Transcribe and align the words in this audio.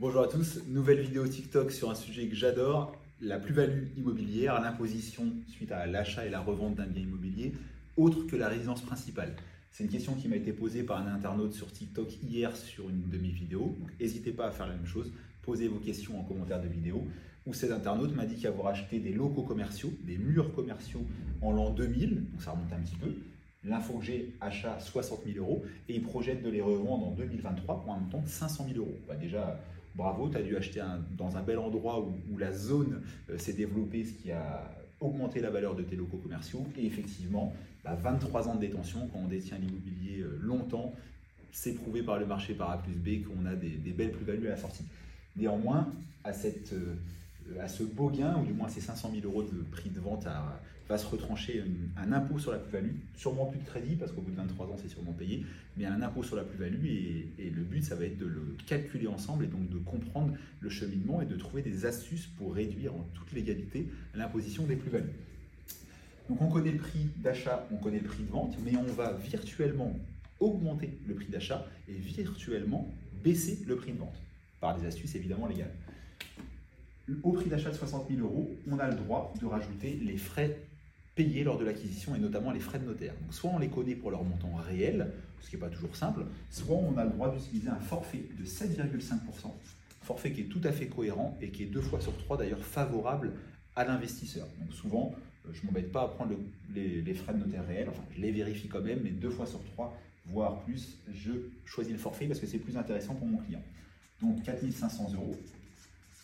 Bonjour 0.00 0.22
à 0.22 0.28
tous, 0.28 0.60
nouvelle 0.66 1.02
vidéo 1.02 1.28
TikTok 1.28 1.70
sur 1.70 1.90
un 1.90 1.94
sujet 1.94 2.26
que 2.26 2.34
j'adore, 2.34 2.96
la 3.20 3.38
plus-value 3.38 3.88
immobilière, 3.98 4.58
l'imposition 4.58 5.24
suite 5.46 5.72
à 5.72 5.84
l'achat 5.84 6.24
et 6.24 6.30
la 6.30 6.40
revente 6.40 6.76
d'un 6.76 6.86
bien 6.86 7.02
immobilier, 7.02 7.52
autre 7.98 8.26
que 8.26 8.34
la 8.34 8.48
résidence 8.48 8.80
principale. 8.80 9.36
C'est 9.70 9.84
une 9.84 9.90
question 9.90 10.14
qui 10.14 10.26
m'a 10.28 10.36
été 10.36 10.54
posée 10.54 10.84
par 10.84 11.06
un 11.06 11.14
internaute 11.14 11.52
sur 11.52 11.70
TikTok 11.70 12.08
hier 12.22 12.56
sur 12.56 12.88
une 12.88 13.10
de 13.10 13.18
mes 13.18 13.28
vidéos. 13.28 13.76
N'hésitez 14.00 14.32
pas 14.32 14.46
à 14.46 14.50
faire 14.52 14.68
la 14.68 14.72
même 14.72 14.86
chose, 14.86 15.12
posez 15.42 15.68
vos 15.68 15.80
questions 15.80 16.18
en 16.18 16.22
commentaire 16.22 16.62
de 16.62 16.68
vidéo. 16.68 17.06
Où 17.44 17.52
cet 17.52 17.70
internaute 17.70 18.16
m'a 18.16 18.24
dit 18.24 18.40
qu'avoir 18.40 18.68
acheté 18.68 19.00
des 19.00 19.12
locaux 19.12 19.42
commerciaux, 19.42 19.92
des 20.04 20.16
murs 20.16 20.54
commerciaux 20.54 21.04
en 21.42 21.52
l'an 21.52 21.74
2000, 21.74 22.24
donc 22.30 22.40
ça 22.40 22.52
remonte 22.52 22.72
un 22.72 22.80
petit 22.80 22.96
peu, 22.96 23.12
L'info 23.62 23.98
que 23.98 24.06
j'ai, 24.06 24.32
achat 24.40 24.80
60 24.80 25.20
000 25.26 25.44
euros, 25.44 25.62
et 25.86 25.96
il 25.96 26.02
projette 26.02 26.42
de 26.42 26.48
les 26.48 26.62
revendre 26.62 27.08
en 27.08 27.10
2023 27.10 27.82
pour 27.82 27.92
un 27.92 27.98
montant 27.98 28.22
de 28.22 28.26
500 28.26 28.66
000 28.72 28.78
euros. 28.78 28.96
Bah 29.06 29.16
déjà, 29.16 29.60
bravo, 29.94 30.28
tu 30.28 30.36
as 30.36 30.42
dû 30.42 30.56
acheter 30.56 30.82
dans 31.16 31.36
un 31.36 31.42
bel 31.42 31.58
endroit 31.58 32.00
où, 32.00 32.38
la 32.38 32.52
zone 32.52 33.02
euh, 33.28 33.38
s'est 33.38 33.52
développée, 33.52 34.04
ce 34.04 34.12
qui 34.12 34.30
a 34.30 34.70
augmenté 35.00 35.40
la 35.40 35.50
valeur 35.50 35.74
de 35.74 35.82
tes 35.82 35.96
locaux 35.96 36.18
commerciaux. 36.18 36.66
Et 36.78 36.86
effectivement, 36.86 37.54
23 37.84 38.42
bah, 38.42 38.48
ans 38.48 38.54
de 38.54 38.60
détention, 38.60 39.08
quand 39.12 39.18
on 39.18 39.28
détient 39.28 39.58
l'immobilier 39.58 40.20
euh, 40.20 40.38
longtemps, 40.42 40.94
c'est 41.52 41.74
prouvé 41.74 42.02
par 42.02 42.18
le 42.18 42.26
marché 42.26 42.54
par 42.54 42.70
A 42.70 42.78
plus 42.78 42.92
B 42.92 43.26
qu'on 43.26 43.46
a 43.46 43.54
des, 43.54 43.92
belles 43.92 44.12
plus-values 44.12 44.46
à 44.48 44.50
la 44.50 44.56
sortie. 44.56 44.84
Néanmoins, 45.36 45.88
à 46.24 46.32
cette 46.32 46.72
euh, 46.72 46.94
à 47.60 47.68
ce 47.68 47.82
beau 47.82 48.10
gain, 48.10 48.36
ou 48.40 48.44
du 48.44 48.52
moins 48.52 48.68
ces 48.68 48.80
500 48.80 49.10
000 49.14 49.26
euros 49.26 49.42
de 49.42 49.62
prix 49.70 49.90
de 49.90 50.00
vente, 50.00 50.26
va 50.90 50.98
se 50.98 51.06
retrancher 51.06 51.62
un, 51.96 52.12
impôt 52.12 52.38
sur 52.38 52.50
la 52.50 52.58
plus-value, 52.58 52.96
sûrement 53.14 53.46
plus 53.46 53.60
de 53.60 53.64
crédit, 53.64 53.94
parce 53.94 54.10
qu'au 54.10 54.22
bout 54.22 54.32
de 54.32 54.36
23 54.36 54.66
ans, 54.66 54.76
c'est 54.76 54.88
sûrement 54.88 55.12
payé, 55.12 55.46
mais 55.76 55.86
un 55.86 56.02
impôt 56.02 56.24
sur 56.24 56.34
la 56.34 56.42
plus-value, 56.42 56.84
et, 56.84 57.50
le 57.50 57.62
but, 57.62 57.84
ça 57.84 57.94
va 57.94 58.06
être 58.06 58.18
de 58.18 58.26
le 58.26 58.56
calculer 58.66 59.06
ensemble, 59.06 59.44
et 59.44 59.46
donc 59.46 59.68
de 59.68 59.78
comprendre 59.78 60.34
le 60.58 60.68
cheminement, 60.68 61.22
et 61.22 61.26
de 61.26 61.36
trouver 61.36 61.62
des 61.62 61.86
astuces 61.86 62.26
pour 62.26 62.54
réduire 62.54 62.92
en 62.94 63.06
toute 63.14 63.32
légalité 63.32 63.88
l'imposition 64.14 64.64
des 64.64 64.76
plus-values. 64.76 65.12
Donc 66.28 66.42
on 66.42 66.48
connaît 66.48 66.72
le 66.72 66.78
prix 66.78 67.06
d'achat, 67.16 67.66
on 67.72 67.76
connaît 67.76 68.00
le 68.00 68.08
prix 68.08 68.24
de 68.24 68.30
vente, 68.30 68.56
mais 68.64 68.76
on 68.76 68.92
va 68.92 69.12
virtuellement 69.12 69.96
augmenter 70.40 70.98
le 71.06 71.14
prix 71.14 71.28
d'achat 71.28 71.66
et 71.88 71.94
virtuellement 71.94 72.92
baisser 73.22 73.60
le 73.66 73.76
prix 73.76 73.92
de 73.92 73.98
vente, 73.98 74.20
par 74.60 74.76
des 74.76 74.86
astuces 74.86 75.14
évidemment 75.14 75.46
légales 75.46 75.72
au 77.22 77.32
prix 77.32 77.48
d'achat 77.48 77.70
de 77.70 77.74
60 77.76 78.08
000 78.08 78.20
euros, 78.20 78.50
on 78.70 78.78
a 78.78 78.88
le 78.88 78.96
droit 78.96 79.32
de 79.40 79.46
rajouter 79.46 80.00
les 80.02 80.16
frais 80.16 80.58
payés 81.14 81.44
lors 81.44 81.58
de 81.58 81.64
l'acquisition 81.64 82.14
et 82.14 82.18
notamment 82.18 82.50
les 82.50 82.60
frais 82.60 82.78
de 82.78 82.84
notaire. 82.84 83.14
Donc 83.20 83.34
soit 83.34 83.50
on 83.50 83.58
les 83.58 83.68
connaît 83.68 83.94
pour 83.94 84.10
leur 84.10 84.24
montant 84.24 84.54
réel, 84.54 85.12
ce 85.40 85.50
qui 85.50 85.56
n'est 85.56 85.60
pas 85.60 85.68
toujours 85.68 85.94
simple, 85.96 86.24
soit 86.50 86.76
on 86.76 86.96
a 86.96 87.04
le 87.04 87.10
droit 87.10 87.34
d'utiliser 87.34 87.68
un 87.68 87.80
forfait 87.80 88.24
de 88.38 88.44
7,5%, 88.44 89.18
forfait 90.02 90.32
qui 90.32 90.42
est 90.42 90.44
tout 90.44 90.60
à 90.64 90.72
fait 90.72 90.86
cohérent 90.86 91.36
et 91.40 91.50
qui 91.50 91.64
est 91.64 91.66
deux 91.66 91.80
fois 91.80 92.00
sur 92.00 92.16
trois 92.16 92.36
d'ailleurs 92.36 92.64
favorable 92.64 93.32
à 93.76 93.84
l'investisseur. 93.84 94.46
Donc 94.60 94.72
souvent, 94.72 95.14
euh, 95.46 95.50
je 95.52 95.62
ne 95.62 95.66
m'embête 95.66 95.92
pas 95.92 96.02
à 96.02 96.08
prendre 96.08 96.34
les, 96.74 97.14
frais 97.14 97.34
de 97.34 97.38
notaire 97.38 97.66
réels, 97.66 97.88
enfin 97.88 98.02
je 98.14 98.20
les 98.20 98.30
vérifie 98.30 98.68
quand 98.68 98.80
même, 98.80 99.00
mais 99.02 99.10
deux 99.10 99.30
fois 99.30 99.46
sur 99.46 99.62
trois, 99.64 99.96
voire 100.26 100.60
plus, 100.62 100.98
je 101.12 101.32
choisis 101.64 101.92
le 101.92 101.98
forfait 101.98 102.26
parce 102.26 102.40
que 102.40 102.46
c'est 102.46 102.58
plus 102.58 102.76
intéressant 102.76 103.14
pour 103.14 103.26
mon 103.26 103.38
client. 103.38 103.62
Donc 104.20 104.42
4500 104.42 105.12
euros, 105.14 105.36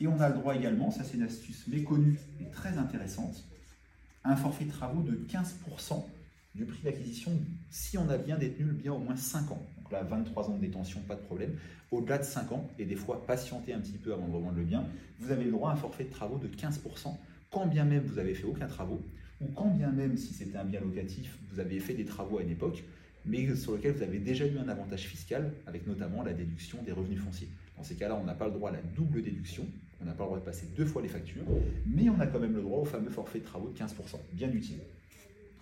et 0.01 0.07
on 0.07 0.21
a 0.21 0.29
le 0.29 0.35
droit 0.35 0.55
également, 0.55 0.91
ça 0.91 1.05
c'est 1.05 1.17
une 1.17 1.23
astuce 1.23 1.67
méconnue 1.69 2.19
et 2.41 2.51
très 2.51 2.79
intéressante, 2.79 3.45
à 4.25 4.33
un 4.33 4.37
forfait 4.37 4.65
de 4.65 4.71
travaux 4.71 5.03
de 5.03 5.17
15% 5.29 6.05
du 6.55 6.65
prix 6.65 6.83
d'acquisition 6.85 7.33
si 7.71 7.99
on 7.99 8.09
a 8.09 8.17
bien 8.19 8.37
détenu 8.37 8.67
le 8.67 8.73
bien 8.73 8.93
au 8.93 8.99
moins 8.99 9.17
5 9.17 9.51
ans. 9.53 9.63
Donc 9.79 9.93
là, 9.93 10.03
23 10.03 10.51
ans 10.51 10.57
de 10.57 10.61
détention, 10.61 11.01
pas 11.01 11.15
de 11.15 11.21
problème. 11.21 11.57
Au-delà 11.93 12.19
de 12.19 12.25
5 12.25 12.53
ans, 12.53 12.69
et 12.79 12.85
des 12.85 12.97
fois 12.97 13.25
patienter 13.27 13.73
un 13.73 13.79
petit 13.79 13.99
peu 13.99 14.13
avant 14.13 14.27
de 14.27 14.33
revendre 14.33 14.57
le 14.57 14.65
bien, 14.65 14.85
vous 15.21 15.31
avez 15.31 15.45
le 15.45 15.53
droit 15.53 15.71
à 15.71 15.75
un 15.75 15.77
forfait 15.77 16.05
de 16.05 16.11
travaux 16.11 16.39
de 16.39 16.49
15%, 16.49 17.15
quand 17.51 17.67
bien 17.67 17.85
même 17.85 18.03
vous 18.05 18.19
avez 18.19 18.35
fait 18.35 18.45
aucun 18.45 18.67
travaux, 18.67 19.01
ou 19.41 19.47
quand 19.55 19.69
bien 19.69 19.91
même 19.93 20.17
si 20.17 20.35
c'était 20.35 20.59
un 20.59 20.65
bien 20.65 20.81
locatif, 20.81 21.39
vous 21.53 21.61
avez 21.61 21.79
fait 21.79 21.95
des 21.95 22.05
travaux 22.05 22.39
à 22.39 22.43
une 22.43 22.51
époque, 22.51 22.83
mais 23.27 23.55
sur 23.55 23.73
lequel 23.73 23.93
vous 23.93 24.03
avez 24.03 24.19
déjà 24.19 24.47
eu 24.47 24.59
un 24.59 24.69
avantage 24.69 25.03
fiscal, 25.07 25.53
avec 25.67 25.87
notamment 25.87 26.23
la 26.23 26.33
déduction 26.33 26.83
des 26.83 26.93
revenus 26.93 27.21
fonciers. 27.21 27.49
Dans 27.77 27.85
ces 27.85 27.95
cas-là, 27.97 28.17
on 28.17 28.25
n'a 28.25 28.35
pas 28.35 28.47
le 28.47 28.53
droit 28.53 28.71
à 28.71 28.73
la 28.73 28.83
double 28.97 29.23
déduction, 29.23 29.67
on 30.01 30.05
n'a 30.05 30.13
pas 30.13 30.25
le 30.25 30.29
droit 30.29 30.39
de 30.39 30.45
passer 30.45 30.67
deux 30.77 30.87
fois 30.87 31.03
les 31.03 31.09
factures, 31.09 31.45
mais 31.87 32.09
on 32.09 32.19
a 32.21 32.27
quand 32.27 32.39
même 32.39 32.55
le 32.55 32.63
droit 32.63 32.81
au 32.81 32.85
fameux 32.85 33.11
forfait 33.11 33.41
de 33.41 33.45
travaux 33.45 33.69
de 33.69 33.79
15%, 33.79 33.87
bien 34.33 34.51
utile. 34.51 34.79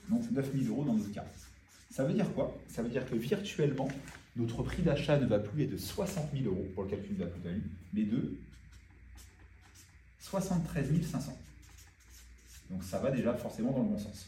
Donc 0.09 0.31
9 0.31 0.53
000 0.55 0.73
euros 0.73 0.85
dans 0.85 0.95
notre 0.95 1.13
cas. 1.13 1.25
Ça 1.91 2.05
veut 2.05 2.13
dire 2.13 2.33
quoi? 2.35 2.57
Ça 2.69 2.83
veut 2.83 2.89
dire 2.89 3.09
que 3.09 3.15
virtuellement, 3.15 3.89
notre 4.37 4.63
prix 4.63 4.83
d'achat 4.83 5.19
ne 5.19 5.27
va 5.27 5.39
plus 5.39 5.65
être 5.65 5.71
de 5.71 5.77
60 5.77 6.31
000 6.37 6.47
euros 6.47 6.67
pour 6.75 6.85
le 6.85 6.91
calcul 6.91 7.17
de 7.17 7.23
la 7.23 7.29
plus-value, 7.29 7.63
mais 7.93 8.03
de 8.03 8.37
73 10.21 11.03
500. 11.03 11.39
Donc 12.71 12.83
ça 12.83 12.99
va 12.99 13.11
déjà 13.11 13.35
forcément 13.35 13.73
dans 13.73 13.83
le 13.83 13.89
bon 13.91 13.99
sens. 13.99 14.27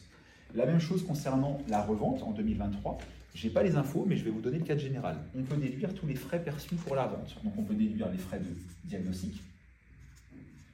La 0.55 0.67
même 0.67 0.81
chose 0.81 1.05
concernant 1.05 1.61
la 1.69 1.83
revente 1.83 2.23
en 2.23 2.31
2023. 2.33 2.99
Je 3.35 3.47
n'ai 3.47 3.53
pas 3.53 3.63
les 3.63 3.77
infos, 3.77 4.07
mais 4.09 4.17
je 4.17 4.25
vais 4.25 4.31
vous 4.31 4.41
donner 4.41 4.59
le 4.59 4.65
cadre 4.65 4.81
général. 4.81 5.19
On 5.39 5.43
peut 5.43 5.57
déduire 5.57 5.93
tous 5.95 6.07
les 6.07 6.15
frais 6.15 6.43
perçus 6.43 6.77
pour 6.77 6.97
la 6.97 7.07
vente. 7.07 7.37
Donc 7.45 7.53
on 7.59 7.63
peut 7.63 7.75
déduire 7.75 8.11
les 8.11 8.17
frais 8.17 8.39
de 8.39 8.47
diagnostic, 8.85 9.43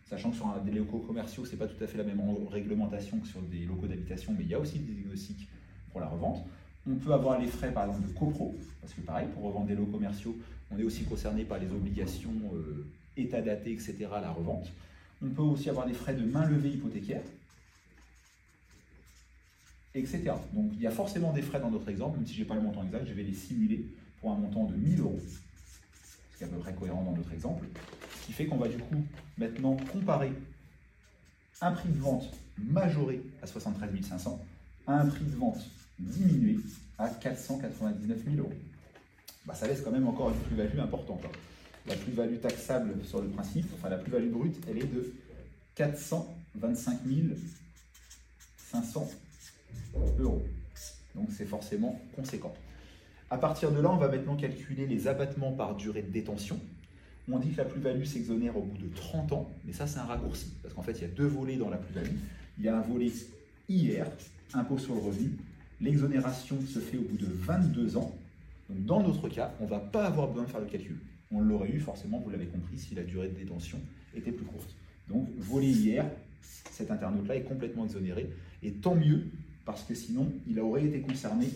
sachant 0.09 0.31
que 0.31 0.37
sur 0.37 0.55
des 0.65 0.71
locaux 0.71 0.99
commerciaux, 0.99 1.45
ce 1.45 1.53
n'est 1.53 1.57
pas 1.57 1.67
tout 1.67 1.83
à 1.83 1.87
fait 1.87 1.99
la 1.99 2.05
même 2.05 2.21
réglementation 2.51 3.19
que 3.19 3.27
sur 3.27 3.41
des 3.43 3.65
locaux 3.65 3.87
d'habitation, 3.87 4.33
mais 4.39 4.45
il 4.45 4.51
y 4.51 4.55
a 4.55 4.61
aussi 4.61 4.79
des 4.79 4.93
diagnostics 4.93 5.49
pour 5.91 6.01
la 6.01 6.07
revente. 6.07 6.45
On 6.89 6.95
peut 6.95 7.13
avoir 7.13 7.41
les 7.41 7.49
frais, 7.49 7.73
par 7.73 7.87
exemple, 7.87 8.09
de 8.09 8.13
copro, 8.13 8.55
parce 8.81 8.93
que 8.93 9.01
pareil, 9.01 9.27
pour 9.35 9.45
revendre 9.45 9.67
des 9.67 9.75
locaux 9.75 9.93
commerciaux, 9.93 10.37
on 10.71 10.79
est 10.79 10.85
aussi 10.85 11.05
concerné 11.05 11.45
par 11.45 11.59
les 11.59 11.71
obligations 11.71 12.31
euh, 12.55 12.87
état 13.17 13.41
daté, 13.41 13.73
etc., 13.73 14.07
à 14.15 14.21
la 14.21 14.31
revente. 14.31 14.71
On 15.25 15.29
peut 15.29 15.43
aussi 15.43 15.69
avoir 15.69 15.87
des 15.87 15.95
frais 15.95 16.15
de 16.15 16.25
main 16.25 16.47
levée 16.47 16.71
hypothécaire, 16.71 17.23
etc. 19.95 20.33
Donc 20.53 20.73
il 20.75 20.81
y 20.81 20.87
a 20.87 20.91
forcément 20.91 21.33
des 21.33 21.43
frais 21.43 21.61
dans 21.61 21.71
notre 21.71 21.89
exemple, 21.89 22.19
même 22.19 22.27
si 22.27 22.35
je 22.35 22.41
n'ai 22.41 22.47
pas 22.47 22.55
le 22.55 22.63
montant 22.63 22.83
exact, 22.83 23.07
je 23.07 23.13
vais 23.13 23.23
les 23.23 23.35
simuler 23.35 23.87
pour 24.21 24.31
un 24.31 24.37
montant 24.37 24.65
de 24.65 24.75
1000 24.75 25.01
euros, 25.01 25.21
ce 26.33 26.39
qui 26.39 26.45
est 26.45 26.47
à 26.47 26.51
peu 26.51 26.59
près 26.59 26.75
cohérent 26.75 27.03
dans 27.03 27.17
notre 27.17 27.33
exemple. 27.33 27.67
Ce 28.21 28.27
qui 28.27 28.33
fait 28.33 28.47
qu'on 28.47 28.57
va 28.57 28.69
du 28.69 28.79
coup 28.79 29.05
maintenant 29.37 29.77
comparer 29.93 30.33
un 31.61 31.73
prix 31.73 31.89
de 31.89 31.99
vente 31.99 32.31
majoré 32.59 33.23
à 33.43 33.47
73 33.47 33.91
500 34.05 34.41
à 34.87 35.01
un 35.01 35.07
prix 35.07 35.25
de 35.25 35.37
vente 35.37 35.61
diminué 35.99 36.59
à 36.99 37.09
499 37.09 38.25
000 38.25 38.37
euros. 38.39 38.53
Bah, 39.47 39.55
ça 39.55 39.67
laisse 39.67 39.81
quand 39.81 39.91
même 39.91 40.07
encore 40.07 40.31
une 40.31 40.39
plus-value 40.39 40.79
importante. 40.79 41.21
Hein. 41.25 41.33
La 41.87 41.97
plus-value 41.97 42.39
taxable 42.39 42.95
sur 43.05 43.21
le 43.21 43.29
principe, 43.29 43.67
enfin 43.75 43.89
la 43.89 43.99
plus-value 43.99 44.31
brute, 44.31 44.57
elle 44.69 44.79
est 44.79 44.87
de 44.87 45.13
425 45.75 47.01
500 48.57 49.11
euros. 50.19 50.43
Donc 51.15 51.29
c'est 51.31 51.45
forcément 51.45 52.01
conséquent. 52.17 52.55
À 53.31 53.39
partir 53.39 53.71
de 53.71 53.81
là, 53.81 53.91
on 53.91 53.97
va 53.97 54.09
maintenant 54.09 54.37
calculer 54.37 54.87
les 54.87 55.09
abattements 55.09 55.53
par 55.53 55.75
durée 55.75 56.03
de 56.03 56.11
détention. 56.11 56.59
On 57.31 57.39
dit 57.39 57.51
que 57.51 57.59
la 57.59 57.65
plus-value 57.65 58.05
s'exonère 58.05 58.57
au 58.57 58.63
bout 58.63 58.79
de 58.79 58.95
30 58.95 59.33
ans, 59.33 59.51
mais 59.65 59.73
ça 59.73 59.87
c'est 59.87 59.99
un 59.99 60.05
raccourci, 60.05 60.53
parce 60.63 60.75
qu'en 60.75 60.83
fait 60.83 60.93
il 60.93 61.03
y 61.03 61.05
a 61.05 61.09
deux 61.09 61.27
volets 61.27 61.57
dans 61.57 61.71
la 61.71 61.77
plus-value. 61.77 62.17
Il 62.59 62.65
y 62.65 62.69
a 62.69 62.77
un 62.77 62.81
volet 62.81 63.11
IR, 63.69 64.07
impôt 64.55 64.77
sur 64.77 64.95
le 64.95 65.01
revenu. 65.01 65.31
L'exonération 65.81 66.57
se 66.61 66.79
fait 66.79 66.99
au 66.99 67.03
bout 67.03 67.17
de 67.17 67.27
22 67.27 67.97
ans. 67.97 68.15
Donc 68.69 68.85
dans 68.85 69.03
notre 69.03 69.29
cas, 69.29 69.55
on 69.61 69.65
ne 69.65 69.71
va 69.71 69.79
pas 69.79 70.07
avoir 70.07 70.29
besoin 70.29 70.45
de 70.45 70.51
faire 70.51 70.61
le 70.61 70.67
calcul. 70.67 70.99
On 71.31 71.41
l'aurait 71.41 71.71
eu 71.71 71.81
forcément, 71.81 72.19
vous 72.19 72.31
l'avez 72.31 72.47
compris, 72.47 72.77
si 72.77 72.95
la 72.95 73.03
durée 73.03 73.29
de 73.29 73.39
détention 73.39 73.79
était 74.15 74.33
plus 74.33 74.45
courte. 74.45 74.75
Donc 75.09 75.29
volet 75.39 75.71
IR, 75.71 76.05
cet 76.71 76.91
internaute-là 76.91 77.37
est 77.37 77.43
complètement 77.43 77.85
exonéré. 77.85 78.29
Et 78.63 78.73
tant 78.73 78.95
mieux, 78.95 79.27
parce 79.65 79.85
que 79.85 79.95
sinon, 79.95 80.33
il 80.49 80.59
aurait 80.61 80.85
été 80.85 81.01
concerné 81.01 81.49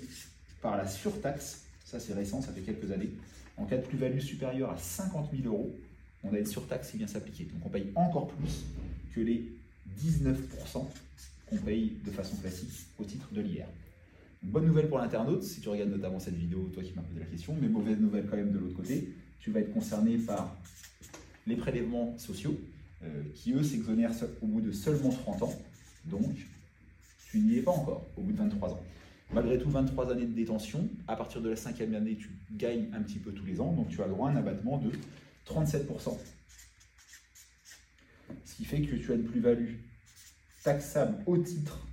par 0.60 0.76
la 0.76 0.86
surtaxe. 0.86 1.64
Ça, 1.84 2.00
c'est 2.00 2.14
récent, 2.14 2.42
ça 2.42 2.52
fait 2.52 2.60
quelques 2.60 2.90
années. 2.90 3.10
En 3.56 3.64
cas 3.64 3.76
de 3.76 3.86
plus-value 3.86 4.20
supérieure 4.20 4.70
à 4.70 4.76
50 4.76 5.30
000 5.34 5.48
euros, 5.52 5.74
on 6.24 6.34
a 6.34 6.38
une 6.38 6.46
surtaxe 6.46 6.90
qui 6.90 6.98
vient 6.98 7.06
s'appliquer. 7.06 7.44
Donc, 7.44 7.64
on 7.64 7.68
paye 7.68 7.90
encore 7.94 8.28
plus 8.28 8.64
que 9.14 9.20
les 9.20 9.48
19% 10.00 10.34
qu'on 11.48 11.56
paye 11.58 11.96
de 12.04 12.10
façon 12.10 12.36
classique 12.36 12.86
au 12.98 13.04
titre 13.04 13.28
de 13.32 13.40
l'IR. 13.40 13.66
Bonne 14.42 14.66
nouvelle 14.66 14.88
pour 14.88 14.98
l'internaute, 14.98 15.42
si 15.42 15.60
tu 15.60 15.68
regardes 15.68 15.90
notamment 15.90 16.20
cette 16.20 16.36
vidéo, 16.36 16.70
toi 16.72 16.82
qui 16.82 16.92
m'as 16.94 17.02
posé 17.02 17.20
la 17.20 17.26
question, 17.26 17.56
mais 17.60 17.68
mauvaise 17.68 17.98
nouvelle 17.98 18.26
quand 18.26 18.36
même 18.36 18.52
de 18.52 18.58
l'autre 18.58 18.76
côté, 18.76 19.08
tu 19.40 19.50
vas 19.50 19.60
être 19.60 19.72
concerné 19.72 20.18
par 20.18 20.56
les 21.46 21.56
prélèvements 21.56 22.16
sociaux, 22.18 22.58
euh, 23.04 23.22
qui 23.34 23.52
eux 23.52 23.62
s'exonèrent 23.62 24.12
au 24.42 24.46
bout 24.46 24.60
de 24.60 24.72
seulement 24.72 25.10
30 25.10 25.42
ans. 25.42 25.54
Donc, 26.04 26.36
tu 27.36 27.42
n'y 27.42 27.58
es 27.58 27.62
pas 27.62 27.72
encore 27.72 28.06
au 28.16 28.22
bout 28.22 28.32
de 28.32 28.38
23 28.38 28.70
ans. 28.70 28.82
Malgré 29.30 29.58
tout, 29.58 29.68
23 29.68 30.10
années 30.10 30.24
de 30.24 30.32
détention, 30.32 30.88
à 31.06 31.16
partir 31.16 31.42
de 31.42 31.50
la 31.50 31.56
cinquième 31.56 31.94
année, 31.94 32.16
tu 32.16 32.30
gagnes 32.52 32.88
un 32.94 33.02
petit 33.02 33.18
peu 33.18 33.30
tous 33.32 33.44
les 33.44 33.60
ans, 33.60 33.72
donc 33.72 33.88
tu 33.88 34.02
as 34.02 34.08
droit 34.08 34.30
à 34.30 34.32
un 34.32 34.36
abattement 34.36 34.78
de 34.78 34.90
37%. 35.46 36.16
Ce 38.44 38.54
qui 38.54 38.64
fait 38.64 38.80
que 38.80 38.96
tu 38.96 39.12
as 39.12 39.16
une 39.16 39.24
plus-value 39.24 39.74
taxable 40.64 41.22
au 41.26 41.36
titre 41.36 41.86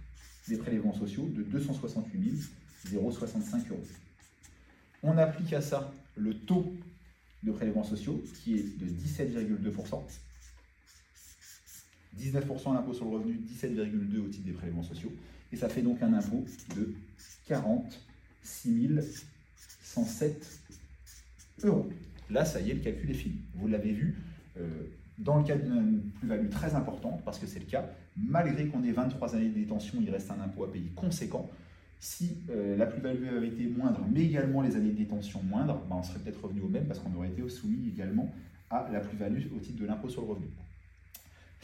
des 0.47 0.57
prélèvements 0.57 0.93
sociaux 0.93 1.27
de 1.27 1.43
268 1.43 2.41
065 2.85 3.69
euros. 3.71 3.81
On 5.01 5.17
applique 5.17 5.51
à 5.51 5.61
ça 5.61 5.91
le 6.15 6.35
taux 6.35 6.73
de 7.43 7.51
prélèvements 7.51 7.83
sociaux, 7.83 8.23
qui 8.43 8.55
est 8.55 8.79
de 8.79 8.85
17,2%. 8.85 10.01
19% 12.19 12.71
à 12.71 12.73
l'impôt 12.75 12.93
sur 12.93 13.05
le 13.05 13.11
revenu, 13.11 13.39
17,2% 13.47 14.19
au 14.19 14.27
titre 14.27 14.45
des 14.45 14.51
prélèvements 14.51 14.83
sociaux. 14.83 15.11
Et 15.51 15.55
ça 15.55 15.69
fait 15.69 15.81
donc 15.81 16.01
un 16.01 16.13
impôt 16.13 16.43
de 16.75 16.93
46 17.47 19.25
107 19.83 20.59
euros. 21.63 21.89
Là, 22.29 22.45
ça 22.45 22.59
y 22.59 22.71
est, 22.71 22.73
le 22.73 22.79
calcul 22.79 23.11
est 23.11 23.15
fini. 23.15 23.35
Vous 23.55 23.67
l'avez 23.67 23.91
vu, 23.91 24.17
euh, 24.59 24.67
dans 25.19 25.37
le 25.37 25.43
cas 25.43 25.55
d'une 25.55 26.01
plus-value 26.19 26.49
très 26.49 26.73
importante, 26.73 27.21
parce 27.23 27.37
que 27.37 27.45
c'est 27.45 27.59
le 27.59 27.65
cas, 27.65 27.85
malgré 28.17 28.67
qu'on 28.67 28.83
ait 28.83 28.91
23 28.91 29.35
années 29.35 29.49
de 29.49 29.59
détention, 29.59 29.99
il 30.01 30.09
reste 30.09 30.31
un 30.31 30.41
impôt 30.41 30.63
à 30.63 30.71
payer 30.71 30.89
conséquent. 30.95 31.49
Si 31.99 32.37
euh, 32.49 32.75
la 32.75 32.85
plus-value 32.85 33.27
avait 33.27 33.47
été 33.47 33.67
moindre, 33.67 34.01
mais 34.11 34.25
également 34.25 34.61
les 34.61 34.75
années 34.75 34.91
de 34.91 34.97
détention 34.97 35.41
moindres, 35.43 35.79
ben, 35.89 35.97
on 35.97 36.03
serait 36.03 36.19
peut-être 36.19 36.43
revenu 36.43 36.61
au 36.61 36.67
même 36.67 36.85
parce 36.85 36.99
qu'on 36.99 37.13
aurait 37.15 37.29
été 37.29 37.47
soumis 37.47 37.87
également 37.87 38.33
à 38.69 38.89
la 38.91 38.99
plus-value 38.99 39.43
au 39.55 39.59
titre 39.59 39.79
de 39.79 39.85
l'impôt 39.85 40.09
sur 40.09 40.21
le 40.23 40.29
revenu. 40.29 40.47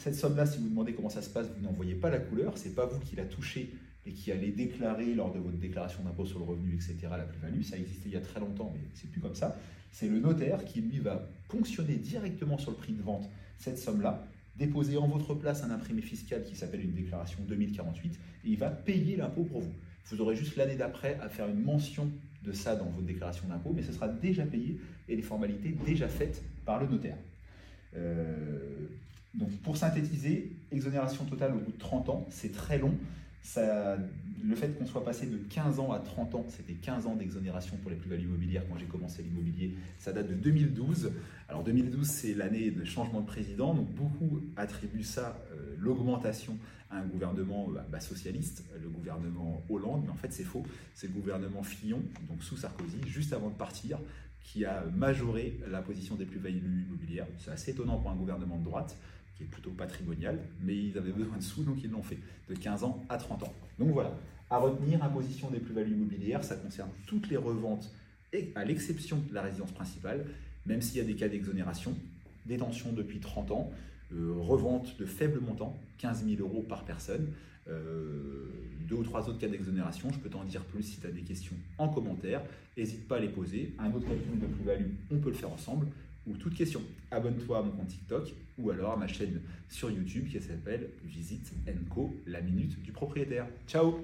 Cette 0.00 0.14
somme-là, 0.14 0.46
si 0.46 0.56
vous 0.56 0.70
demandez 0.70 0.94
comment 0.94 1.10
ça 1.10 1.20
se 1.20 1.28
passe, 1.28 1.48
vous 1.54 1.62
n'en 1.62 1.72
voyez 1.72 1.94
pas 1.94 2.08
la 2.08 2.20
couleur, 2.20 2.56
c'est 2.56 2.74
pas 2.74 2.86
vous 2.86 2.98
qui 3.00 3.16
la 3.16 3.26
touchez 3.26 3.70
et 4.06 4.12
qui 4.12 4.32
allez 4.32 4.50
déclarer 4.50 5.12
lors 5.14 5.30
de 5.30 5.38
votre 5.38 5.58
déclaration 5.58 6.02
d'impôt 6.02 6.24
sur 6.24 6.38
le 6.38 6.46
revenu, 6.46 6.72
etc., 6.72 6.96
la 7.02 7.24
plus-value. 7.24 7.60
Ça 7.60 7.76
existait 7.76 8.08
il 8.08 8.14
y 8.14 8.16
a 8.16 8.22
très 8.22 8.40
longtemps, 8.40 8.72
mais 8.74 8.80
c'est 8.94 9.10
plus 9.10 9.20
comme 9.20 9.34
ça. 9.34 9.58
C'est 9.92 10.08
le 10.08 10.18
notaire 10.18 10.64
qui, 10.64 10.80
lui, 10.80 11.00
va 11.00 11.28
ponctionner 11.48 11.96
directement 11.96 12.56
sur 12.56 12.70
le 12.70 12.78
prix 12.78 12.94
de 12.94 13.02
vente 13.02 13.28
cette 13.58 13.76
somme-là, 13.76 14.24
déposer 14.56 14.96
en 14.96 15.06
votre 15.06 15.34
place 15.34 15.62
un 15.64 15.70
imprimé 15.70 16.00
fiscal 16.00 16.44
qui 16.44 16.56
s'appelle 16.56 16.80
une 16.82 16.94
déclaration 16.94 17.40
2048, 17.46 18.12
et 18.12 18.48
il 18.48 18.56
va 18.56 18.70
payer 18.70 19.16
l'impôt 19.16 19.44
pour 19.44 19.60
vous. 19.60 19.74
Vous 20.06 20.22
aurez 20.22 20.34
juste 20.34 20.56
l'année 20.56 20.76
d'après 20.76 21.18
à 21.20 21.28
faire 21.28 21.46
une 21.46 21.62
mention 21.62 22.10
de 22.42 22.52
ça 22.52 22.74
dans 22.74 22.86
votre 22.86 23.06
déclaration 23.06 23.46
d'impôt, 23.48 23.74
mais 23.76 23.82
ce 23.82 23.92
sera 23.92 24.08
déjà 24.08 24.46
payé 24.46 24.80
et 25.10 25.14
les 25.14 25.20
formalités 25.20 25.76
déjà 25.84 26.08
faites 26.08 26.42
par 26.64 26.80
le 26.80 26.88
notaire. 26.88 27.18
Euh, 27.96 28.86
donc 29.34 29.50
pour 29.62 29.76
synthétiser, 29.76 30.52
exonération 30.72 31.24
totale 31.24 31.54
au 31.54 31.58
bout 31.58 31.72
de 31.72 31.78
30 31.78 32.08
ans, 32.08 32.26
c'est 32.30 32.52
très 32.52 32.78
long. 32.78 32.94
Ça, 33.42 33.96
le 34.44 34.54
fait 34.54 34.76
qu'on 34.78 34.86
soit 34.86 35.04
passé 35.04 35.26
de 35.26 35.36
15 35.36 35.80
ans 35.80 35.92
à 35.92 35.98
30 35.98 36.34
ans, 36.34 36.46
c'était 36.48 36.74
15 36.74 37.06
ans 37.06 37.16
d'exonération 37.16 37.76
pour 37.78 37.90
les 37.90 37.96
plus-values 37.96 38.24
immobilières 38.24 38.62
quand 38.68 38.78
j'ai 38.78 38.86
commencé 38.86 39.22
l'immobilier, 39.22 39.74
ça 39.98 40.12
date 40.12 40.28
de 40.28 40.34
2012. 40.34 41.12
Alors 41.48 41.64
2012, 41.64 42.06
c'est 42.06 42.34
l'année 42.34 42.70
de 42.70 42.84
changement 42.84 43.20
de 43.20 43.26
président, 43.26 43.74
donc 43.74 43.90
beaucoup 43.94 44.40
attribuent 44.56 45.02
ça, 45.02 45.42
euh, 45.52 45.74
l'augmentation, 45.78 46.56
à 46.90 46.98
un 46.98 47.06
gouvernement 47.06 47.68
euh, 47.70 47.80
bah, 47.90 48.00
socialiste, 48.00 48.64
le 48.82 48.88
gouvernement 48.88 49.62
Hollande, 49.68 50.02
mais 50.04 50.10
en 50.10 50.16
fait 50.16 50.32
c'est 50.32 50.44
faux, 50.44 50.64
c'est 50.94 51.06
le 51.06 51.14
gouvernement 51.14 51.62
Fillon, 51.62 52.02
donc 52.28 52.42
sous 52.42 52.56
Sarkozy, 52.56 52.98
juste 53.06 53.32
avant 53.32 53.48
de 53.48 53.54
partir, 53.54 53.98
qui 54.42 54.64
a 54.64 54.84
majoré 54.94 55.60
la 55.70 55.82
position 55.82 56.16
des 56.16 56.24
plus-values 56.24 56.84
immobilières. 56.86 57.26
C'est 57.38 57.50
assez 57.50 57.70
étonnant 57.70 57.98
pour 57.98 58.10
un 58.10 58.16
gouvernement 58.16 58.58
de 58.58 58.64
droite 58.64 58.96
plutôt 59.44 59.70
patrimonial, 59.70 60.38
mais 60.62 60.76
ils 60.76 60.98
avaient 60.98 61.12
besoin 61.12 61.36
de 61.36 61.42
sous, 61.42 61.62
donc 61.62 61.82
ils 61.82 61.90
l'ont 61.90 62.02
fait, 62.02 62.18
de 62.48 62.54
15 62.54 62.84
ans 62.84 63.04
à 63.08 63.16
30 63.16 63.44
ans. 63.44 63.52
Donc 63.78 63.90
voilà, 63.90 64.16
à 64.50 64.58
retenir, 64.58 65.02
imposition 65.02 65.50
des 65.50 65.60
plus-values 65.60 65.92
immobilières, 65.92 66.44
ça 66.44 66.56
concerne 66.56 66.90
toutes 67.06 67.30
les 67.30 67.36
reventes, 67.36 67.90
et 68.32 68.52
à 68.54 68.64
l'exception 68.64 69.22
de 69.28 69.34
la 69.34 69.42
résidence 69.42 69.72
principale, 69.72 70.26
même 70.66 70.82
s'il 70.82 70.98
y 70.98 71.00
a 71.00 71.04
des 71.04 71.14
cas 71.14 71.28
d'exonération, 71.28 71.96
détention 72.46 72.92
depuis 72.92 73.20
30 73.20 73.50
ans, 73.50 73.70
euh, 74.12 74.34
revente 74.38 74.98
de 74.98 75.06
faible 75.06 75.40
montant, 75.40 75.78
15 75.98 76.24
000 76.24 76.40
euros 76.40 76.62
par 76.62 76.84
personne, 76.84 77.28
euh, 77.68 78.48
deux 78.88 78.96
ou 78.96 79.04
trois 79.04 79.28
autres 79.28 79.38
cas 79.38 79.48
d'exonération. 79.48 80.10
Je 80.12 80.18
peux 80.18 80.28
t'en 80.28 80.44
dire 80.44 80.64
plus 80.64 80.82
si 80.82 81.00
tu 81.00 81.06
as 81.06 81.10
des 81.10 81.22
questions 81.22 81.54
en 81.78 81.88
commentaire. 81.88 82.42
N'hésite 82.76 83.06
pas 83.06 83.16
à 83.16 83.20
les 83.20 83.28
poser. 83.28 83.74
Un 83.78 83.92
autre 83.92 84.08
calcul 84.08 84.40
de 84.40 84.46
plus-value, 84.46 84.90
on 85.12 85.18
peut 85.18 85.28
le 85.28 85.36
faire 85.36 85.52
ensemble 85.52 85.86
ou 86.26 86.36
toute 86.36 86.54
question, 86.54 86.82
abonne-toi 87.10 87.58
à 87.58 87.62
mon 87.62 87.70
compte 87.70 87.88
TikTok 87.88 88.34
ou 88.58 88.70
alors 88.70 88.92
à 88.92 88.96
ma 88.96 89.08
chaîne 89.08 89.40
sur 89.68 89.90
YouTube 89.90 90.28
qui 90.28 90.40
s'appelle 90.40 90.90
Visite 91.04 91.52
Co, 91.88 92.14
la 92.26 92.40
minute 92.40 92.80
du 92.82 92.92
propriétaire. 92.92 93.46
Ciao 93.66 94.00